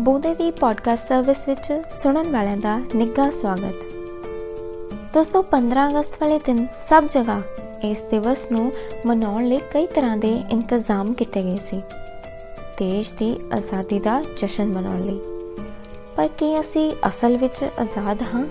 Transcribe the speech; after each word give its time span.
ਬੋਦੇ 0.00 0.34
ਦੀ 0.34 0.50
podcast 0.50 1.08
service 1.08 1.36
ਵਿੱਚ 1.48 1.82
ਸੁਣਨ 1.94 2.32
ਵਾਲਿਆਂ 2.32 2.56
ਦਾ 2.56 2.80
ਨਿੱਘਾ 2.94 3.30
ਸਵਾਗਤ। 3.30 3.74
ਦੋਸਤੋ 5.14 5.42
15 5.42 5.88
ਅਗਸਤ 5.88 6.12
ਵਾਲੇ 6.22 6.38
ਦਿਨ 6.38 6.66
ਸਭ 6.88 7.04
ਜਗ੍ਹਾ 7.10 7.42
ਇਸ 7.84 8.02
ਦਿਵਸ 8.02 8.52
ਨੂੰ 8.52 8.72
ਮਨਾਉਣ 9.06 9.46
ਲਈ 9.46 9.58
ਕਈ 9.58 9.86
ਤਰ੍ਹਾਂ 9.86 10.16
ਦੇ 10.16 10.42
ਇੰਤਜ਼ਾਮ 10.50 11.12
ਕੀਤੇ 11.12 11.42
ਗਏ 11.42 11.58
ਸੀ। 11.66 11.82
ਦੇਸ਼ 12.78 13.14
ਦੀ 13.14 13.36
ਆਜ਼ਾਦੀ 13.52 14.00
ਦਾ 14.00 14.22
ਜਸ਼ਨ 14.36 14.66
ਮਨਾਉਣ 14.66 15.04
ਲਈ। 15.04 15.20
ਪਰ 16.16 16.28
ਕੀ 16.28 16.60
ਅਸੀਂ 16.60 16.92
ਅਸਲ 17.08 17.36
ਵਿੱਚ 17.36 17.64
ਆਜ਼ਾਦ 17.78 18.22
ਹਾਂ? 18.22 18.46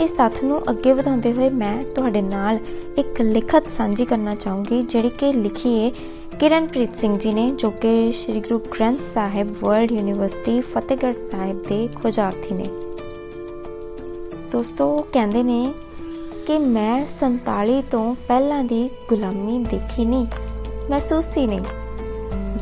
ਇਸ 0.00 0.10
ਤੱਥ 0.10 0.44
ਨੂੰ 0.44 0.70
ਅੱਗੇ 0.70 0.92
ਵਧਾਉਂਦੇ 0.92 1.32
ਹੋਏ 1.32 1.50
ਮੈਂ 1.50 1.82
ਤੁਹਾਡੇ 1.82 2.22
ਨਾਲ 2.22 2.58
ਇੱਕ 2.98 3.20
ਲਿਖਤ 3.20 3.72
ਸਾਂਝੀ 3.72 4.04
ਕਰਨਾ 4.04 4.34
ਚਾਹੂੰਗੀ, 4.34 4.82
ਜਿਹੜੀ 4.82 5.08
ਕਿ 5.08 5.32
ਲਿਖੀ 5.32 5.84
ਹੈ 5.84 5.90
ਕਿਰਨਪ੍ਰੀਤ 6.40 6.96
ਸਿੰਘ 6.96 7.18
ਜੀ 7.18 7.32
ਨੇ, 7.32 7.50
ਜੋ 7.50 7.70
ਕਿ 7.70 8.12
ਸ੍ਰੀ 8.12 8.40
ਗੁਰੂ 8.40 8.58
ਗ੍ਰੰਥ 8.58 9.00
ਸਾਹਿਬ 9.14 9.54
ਵਰਲਡ 9.62 9.92
ਯੂਨੀਵਰਸਿਟੀ 9.92 10.60
ਫਤਿਹਗੜ੍ਹ 10.60 11.18
ਸਾਹਿਬ 11.18 11.62
ਦੇ 11.62 11.88
ਖੋਜਾਰਥੀ 12.02 12.54
ਨੇ। 12.54 12.64
ਦੋਸਤੋ 14.52 14.96
ਕਹਿੰਦੇ 15.12 15.42
ਨੇ 15.42 15.74
ਕਿ 16.46 16.58
ਮੈਂ 16.58 17.06
47 17.06 17.82
ਤੋਂ 17.90 18.14
ਪਹਿਲਾਂ 18.28 18.64
ਦੀ 18.64 18.90
ਗੁਲਾਮੀ 19.08 19.58
ਦੇਖੀ 19.64 20.04
ਨਹੀਂ, 20.04 20.26
ਮਹਿਸੂਸ 20.90 21.36
ਹੀ 21.36 21.46
ਨਹੀਂ। 21.46 21.60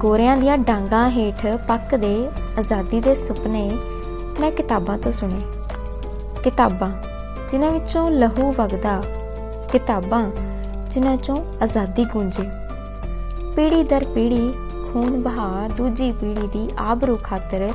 ਗੋਰਿਆਂ 0.00 0.36
ਦੀਆਂ 0.36 0.58
ਡਾਂਗਾਂ 0.58 1.10
ਹੇਠ 1.10 1.46
ਪੱਕਦੇ 1.68 2.28
ਆਜ਼ਾਦੀ 2.58 3.00
ਦੇ 3.00 3.14
ਸੁਪਨੇ 3.14 3.70
ਮੈਂ 4.40 4.52
ਕਿਤਾਬਾਂ 4.52 4.98
ਤੋਂ 4.98 5.12
ਸੁਣੇ। 5.12 5.40
ਕਿਤਾਬਾਂ 6.44 6.92
ਜਿਨ੍ਹਾਂ 7.48 7.70
ਵਿੱਚੋਂ 7.70 8.10
ਲਹੂ 8.10 8.52
ਵਗਦਾ, 8.52 9.02
ਕਿਤਾਬਾਂ 9.72 10.30
ਜਿਨ੍ਹਾਂ 10.90 11.16
ਚੋਂ 11.16 11.36
ਆਜ਼ਾਦੀ 11.62 12.04
ਗੂੰਜੇ। 12.04 12.65
ਪੀੜੀ 13.56 13.82
ਦਰ 13.82 14.04
ਪੀੜੀ 14.04 14.48
ਖੂਨ 14.86 15.22
ਬਹਾ 15.22 15.68
ਦੂਜੀ 15.68 16.10
ਪੀੜੀ 16.12 16.46
ਦੀ 16.46 16.68
ਆਬਰੂ 16.78 17.16
ਖਾਤਰ 17.22 17.68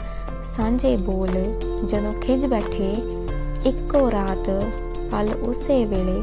ਸਾਂਝੇ 0.48 0.96
ਬੋਲ 0.98 1.30
ਜਦੋਂ 1.86 2.14
ਖਿਜ 2.22 2.46
ਬੈਠੇ, 2.46 2.90
ਇੱਕੋ 3.66 4.10
ਰਾਤ 4.12 4.50
ਪਲ 5.12 5.30
ਉਸੇ 5.42 5.84
ਵੇਲੇ 5.86 6.22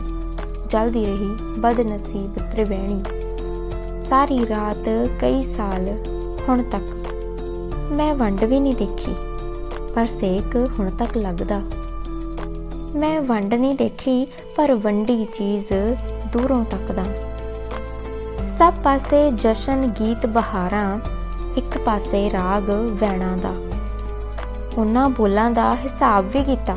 ਜਲਦੀ 0.71 1.05
ਰਹੀ 1.07 1.31
ਬਦਨਸੀਬ 1.59 2.39
ਤ੍ਰਿਵੇਣੀ। 2.53 3.03
ਸਾਰੀ 4.09 4.39
ਰਾਤ 4.47 4.89
ਕਈ 5.21 5.43
ਸਾਲ 5.57 5.89
ਹੁਣ 6.49 6.63
ਤੱਕ 6.63 7.09
ਮੈਂ 7.93 8.13
ਵੰਡ 8.15 8.45
ਵੀ 8.45 8.61
ਨਹੀਂ 8.61 8.75
ਦੇਖੀ, 8.75 9.15
ਪਰ 9.95 10.07
ਸੇਕ 10.11 10.57
ਹੁਣ 10.79 10.91
ਤੱਕ 10.91 11.17
ਲੱਗਦਾ। 11.17 11.61
ਮੈਂ 12.97 13.21
ਵੰਡ 13.21 13.55
ਨਹੀਂ 13.55 13.75
ਦੇਖੀ, 13.77 14.27
ਪਰ 14.57 14.73
ਵੰਡੀ 14.77 15.25
ਚੀਜ਼ 15.25 15.73
ਦੂਰੋਂ 16.33 16.65
ਤੱਕਦਾ। 16.65 17.05
ਸਭ 18.59 18.75
ਪਾਸੇ 18.85 19.31
ਜਸ਼ਨ 19.31 19.87
ਗੀਤ 20.01 20.27
ਬਹਾਰਾਂ, 20.27 20.99
ਇੱਕ 21.57 21.79
ਪਾਸੇ 21.79 22.31
ਰਾਗ 22.31 22.71
ਵੈਣਾ 22.71 23.37
ਦਾ। 23.37 23.53
ਉਹਨਾਂ 24.79 25.09
ਬੋਲਾਂ 25.09 25.51
ਦਾ 25.51 25.75
ਹਿਸਾਬ 25.75 26.25
ਵੀ 26.25 26.43
ਕੀਤਾ। 26.45 26.75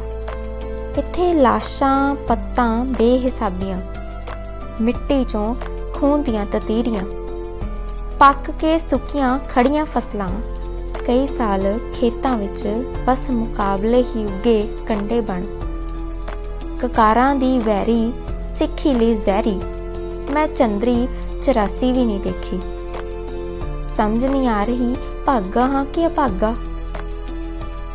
ਇੱਥੇ 0.97 1.33
ਲਾਸ਼ਾਂ, 1.33 2.15
ਪੱਤਾਂ, 2.15 2.85
ਬੇਹਿਸਾਬੀਆਂ, 2.85 3.79
ਮਿੱਟੀ 4.81 5.23
ਚੋਂ 5.23 5.55
ਖੂਨ 5.93 6.23
ਦੀਆਂ 6.23 6.45
ਤਤੀਰੀਆਂ, 6.45 7.03
ਪੱਕ 8.19 8.51
ਕੇ 8.51 8.77
ਸੁੱਕੀਆਂ 8.77 9.39
ਖੜੀਆਂ 9.49 9.85
ਫਸਲਾਂ, 9.85 10.29
ਕਈ 11.07 11.25
ਸਾਲ 11.27 11.73
ਖੇਤਾਂ 11.93 12.37
ਵਿੱਚ 12.37 12.67
ਬਸ 13.07 13.29
ਮੁਕਾਬਲੇ 13.29 14.03
ਹੀ 14.03 14.25
ਉੱਗੇ 14.25 14.61
ਕੰਡੇ 14.87 15.21
ਬਣ। 15.21 15.45
ਕਕਾਰਾਂ 16.81 17.35
ਦੀ 17.35 17.59
ਵੈਰੀ, 17.59 18.11
ਸਿੱਖੀ 18.57 18.93
ਲਈ 18.93 19.15
ਜ਼ਹਿਰੀ, 19.15 19.59
ਮੈਂ 20.31 20.47
ਚੰਦਰੀ 20.47 21.07
84 21.41 21.91
ਵੀ 21.91 22.05
ਨਹੀਂ 22.05 22.19
ਦੇਖੀ। 22.19 22.59
ਸਮਝ 23.97 24.25
ਨਹੀਂ 24.25 24.47
ਆ 24.47 24.63
ਰਹੀ, 24.63 24.95
ਭਾਗਾ 25.25 25.67
ਹਾਂ 25.67 25.85
ਕਿ 25.85 26.07
ਅਭਾਗਾ? 26.07 26.55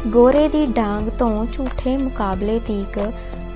ਗੋਰੇ 0.06 0.48
ਦੀ 0.48 0.66
ਡਾਂਗ 0.66 1.08
ਤੋਂ 1.08 1.46
ਝੂਠੇ 1.46 1.96
ਮੁਕਾਬਲੇ 1.96 2.58
ਤੀਕ 2.58 3.12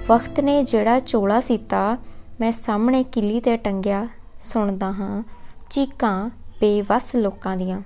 ਵਕਤ 0.08 0.40
ਨੇ 0.40 0.64
ਜਿਹੜਾ 0.64 0.98
ਚੋਲਾ 0.98 1.40
ਸੀਤਾ, 1.40 1.98
ਮੈਂ 2.40 2.52
ਸਾਹਮਣੇ 2.52 3.02
ਕਿਲੀ 3.02 3.40
ਤੇ 3.40 3.56
ਟੰਗਿਆ, 3.56 4.08
ਸੁਣਦਾ 4.40 4.92
ਹਾਂ, 4.92 5.22
ਚੀਕਾਂ 5.70 6.30
ਬੇਵਸ 6.60 7.02
ਲੋਕਾਂ 7.16 7.56
ਦੀਆਂ। 7.56 7.80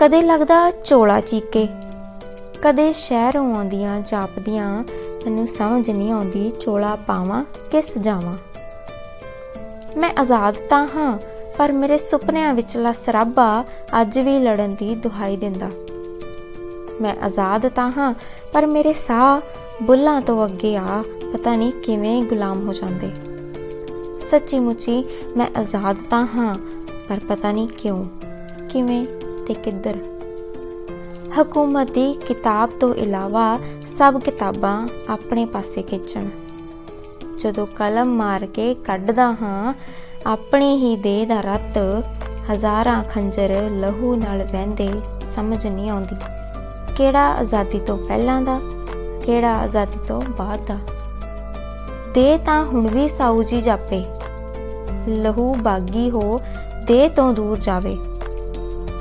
ਕਦੇ 0.00 0.22
ਲੱਗਦਾ 0.22 0.70
ਚੋਲਾ 0.70 1.20
ਚੀਕੇ, 1.20 1.68
ਕਦੇ 2.62 2.92
ਸ਼ਹਿਰੋਂ 2.92 3.56
ਆਉਂਦੀਆਂ 3.56 4.00
ਜਾਪਦੀਆਂ, 4.00 4.84
ਮੈਨੂੰ 5.24 5.46
ਸਮਝ 5.46 5.90
ਨਹੀਂ 5.90 6.12
ਆਉਂਦੀ 6.12 6.50
ਚੋਲਾ 6.60 6.96
ਪਾਵਾਂ 6.96 7.44
ਕਿ 7.70 7.82
ਸਜਾਵਾਂ। 7.82 8.36
ਮੈਂ 9.96 10.12
ਆਜ਼ਾਦ 10.18 10.54
ਤਾਂ 10.54 10.88
ਹਾਂ, 10.96 11.18
ਪਰ 11.58 11.72
ਮੇਰੇ 11.72 11.98
ਸੁਪਨਿਆਂ 11.98 12.54
ਵਿਚਲਾ 12.54 12.92
ਸਰਾਬਾ 12.92 13.64
ਅੱਜ 14.00 14.18
ਵੀ 14.18 14.38
ਲੜਨ 14.38 14.74
ਦੀ 14.74 14.94
ਦੁਹਾਈ 14.94 15.36
ਦਿੰਦਾ। 15.36 15.70
ਮੈਂ 17.00 17.14
ਆਜ਼ਾਦ 17.22 17.68
ਤਾਂ 17.68 17.92
ਹਾਂ, 17.96 18.14
ਪਰ 18.52 18.66
ਮੇਰੇ 18.66 18.92
ਸਾਹ 18.92 19.40
ਬੁੱਲਾਂ 19.82 20.20
ਤੋਂ 20.20 20.46
ਅੱਗੇ 20.46 20.76
ਆ, 20.76 21.02
ਪਤਾ 21.32 21.56
ਨਹੀਂ 21.56 21.72
ਕਿਵੇਂ 21.72 22.22
ਗੁਲਾਮ 22.22 22.68
ਹੋ 22.68 22.72
ਜਾਂਦੇ। 22.72 23.10
ਸੱਚੀ 24.30 24.60
ਮੁੱਚੀ 24.60 25.04
ਮੈਂ 25.36 25.46
ਆਜ਼ਾਦ 25.56 25.96
ਤਾਂ 26.10 26.26
ਹਾਂ, 26.34 26.54
ਪਰ 27.08 27.20
ਪਤਾ 27.28 27.52
ਨਹੀਂ 27.52 27.68
ਕਿਉਂ, 27.68 28.04
ਕਿਵੇਂ 28.70 29.04
ਤੇ 29.46 29.54
ਕਿੱਧਰ। 29.54 29.96
ਹਕੂਮਤ 31.40 31.90
ਦੀ 31.90 32.12
ਕਿਤਾਬ 32.12 32.70
ਤੋਂ 32.70 32.94
ਇਲਾਵਾ 32.94 33.58
ਸਭ 33.98 34.20
ਕਿਤਾਬਾਂ 34.20 34.88
ਆਪਣੇ 35.08 35.46
ਪਾਸੇ 35.46 35.82
ਖਿੱਚਣ। 35.82 36.28
ਜਦੋਂ 37.40 37.66
ਕਲਮ 37.66 38.16
ਮਾਰ 38.16 38.46
ਕੇ 38.46 38.74
ਕੱਢਦਾ 38.74 39.32
ਹਾਂ, 39.32 39.74
ਆਪਣੀ 40.26 40.76
ਹੀ 40.76 40.96
ਦੇਹ 40.96 41.26
ਦਾ 41.26 41.40
ਰਤ 41.40 42.04
ਹਜ਼ਾਰਾਂ 42.52 43.04
ਖੰਜਰ 43.04 43.70
ਲਹੂ 43.70 44.14
ਨਾਲ 44.14 44.42
ਵਹਿੰਦੇ 44.52 44.88
ਸਮਝ 45.34 45.66
ਨਹੀਂ 45.66 45.90
ਆਉਂਦੀ। 45.90 46.16
ਕਿਹੜਾ 46.96 47.28
ਆਜ਼ਾਦੀ 47.34 47.78
ਤੋਂ 47.78 47.98
ਪਹਿਲਾਂ 47.98 48.42
ਦਾ, 48.42 48.60
ਕਿਹੜਾ 49.24 49.56
ਆਜ਼ਾਦੀ 49.56 49.98
ਤੋਂ 50.08 50.22
ਬਾਅਦ 50.38 50.60
ਦਾ? 50.66 50.76
ਦੇ 52.14 52.38
ਤਾਂ 52.38 52.66
ਹੁਣ 52.66 52.86
ਵੀ 52.86 53.08
ਸਾਊ 53.08 53.42
ਜੀ 53.42 53.62
ਜਾਪੇ। 53.62 54.04
ਲਹੂ 55.08 55.54
ਬਾਗੀ 55.54 56.10
ਹੋ 56.10 56.40
ਦੇ 56.84 57.08
ਤੋਂ 57.08 57.32
ਦੂਰ 57.32 57.58
ਜਾਵੇ। 57.58 57.96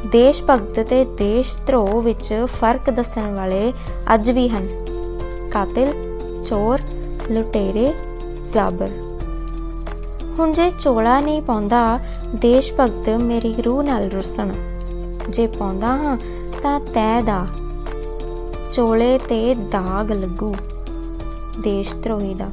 ਦੇਸ਼ 0.08 0.44
ਭਗਤ 0.50 0.80
ਤੇ 0.80 1.06
ਦੇਸ਼ 1.06 1.58
ਧਰੋ 1.68 2.02
ਵਿੱਚ 2.02 2.46
ਫ਼ਰਕ 2.46 2.90
ਦੱਸਣ 2.90 3.36
ਵਾਲੇ 3.36 3.74
ਅੱਜ 4.14 4.32
ਵੀ 4.32 4.50
ਹਨ। 4.50 4.68
ਕਾਤਿਲ, 5.52 5.94
ਚੋਰ, 6.46 6.80
ਲੁਟੇਰੇ 7.32 7.94
ਜ਼ਾਬਰ 8.46 8.90
ਹੁਣ 10.40 10.52
ਜੇ 10.52 10.72
ਚੋਲਾ 10.80 11.20
ਨਹੀਂ 11.20 11.42
ਪਾਉਂਦਾ, 11.42 12.00
ਦੇਸ਼ 12.36 12.74
ਭਗਤ 12.80 13.10
ਮੇਰੀ 13.10 13.62
ਰੂਹ 13.62 13.84
ਨਾਲ 13.84 14.10
ਰੁਸਣ। 14.10 14.54
ਜੇ 15.30 15.48
ਪਾਉਂਦਾ 15.48 15.88
ਹਾਂ, 15.88 16.18
ਤਾਂ 16.64 16.80
ਤੈ 16.80 17.22
ਦਾ। 17.22 17.48
ਚੋਲੇ 18.74 19.18
ਤੇ 19.18 19.56
ਦਾਗ 19.56 20.12
ਲੱਗੂ, 20.12 20.54
ਦੇਸ਼ 21.60 21.98
ਧਰੋਹੀ 21.98 22.34
ਦਾ। 22.34 22.50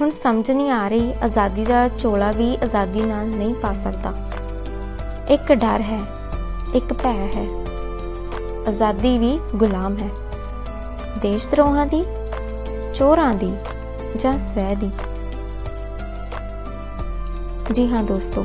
ਹੁਣ 0.00 0.10
ਸਮਝ 0.10 0.50
ਨਹੀਂ 0.50 0.70
ਆ 0.70 0.88
ਰਹੀ, 0.88 1.12
ਆਜ਼ਾਦੀ 1.22 1.64
ਦਾ 1.64 1.88
ਚੋਲਾ 1.88 2.32
ਵੀ 2.32 2.58
ਆਜ਼ਾਦੀ 2.62 3.02
ਨਾਲ 3.02 3.26
ਨਹੀਂ 3.26 3.54
ਪਾ 3.54 3.74
ਸਕਦਾ। 3.74 4.12
ਇੱਕ 5.28 5.52
ਡਰ 5.52 5.80
ਹੈ, 5.80 6.00
ਇੱਕ 6.74 6.92
ਭੈ 6.92 7.30
ਹੈ। 7.36 7.46
ਆਜ਼ਾਦੀ 8.68 9.18
ਵੀ 9.18 9.38
ਗੁਲਾਮ 9.56 9.96
ਹੈ। 9.96 10.08
ਦੇਸ਼ 11.22 11.50
ਧਰੋਹਾਂ 11.50 11.86
ਦੀ, 11.86 12.04
ਚੋਰਾਂ 12.94 13.34
ਦੀ। 13.34 13.54
ਜਾਂ 14.16 14.32
ਸਵੈ 14.32 14.74
ਦੀ। 14.74 14.90
ਜੀ 17.72 17.88
ਹਾਂ 17.88 18.02
ਦੋਸਤੋ, 18.02 18.44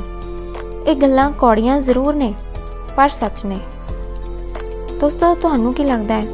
ਇਹ 0.86 0.96
ਗੱਲਾਂ 0.96 1.30
ਕੌੜੀਆਂ 1.30 1.80
ਜ਼ਰੂਰ 1.80 2.14
ਨੇ, 2.14 2.34
ਪਰ 2.96 3.08
ਸੱਚ 3.08 3.46
ਨੇ। 3.46 3.60
ਦੋਸਤੋ, 5.00 5.34
ਤੁਹਾਨੂੰ 5.34 5.74
ਕੀ 5.74 5.84
ਲੱਗਦਾ 5.84 6.14
ਹੈ? 6.14 6.26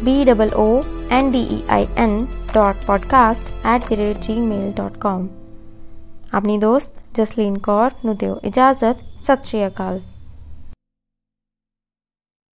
b 0.06 0.26
o 0.26 0.52
o 0.52 0.84
n 1.22 1.32
d 1.32 1.40
e 1.40 1.84
i 1.84 1.86
n 2.08 2.12
podcast@gmail.com 2.58 5.28
ਆਪਣੀ 6.34 6.58
ਦੋਸਤ 6.58 6.94
ਜਸਲੀਨ 7.14 7.58
ਕੌਰ 7.58 7.92
ਨੂੰ 8.06 8.18
ਦਿਓ 8.18 8.40
ਇਜਾਜ਼ਤ 8.44 8.96
ਸਤਿ 9.24 9.44
ਸ਼੍ਰੀ 9.44 9.68
ਅਕਾਲ 9.68 10.00